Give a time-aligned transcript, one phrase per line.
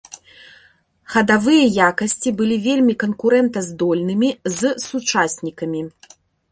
[1.15, 5.81] Хадавыя якасці былі вельмі канкурэнтаздольнымі з сучаснікамі.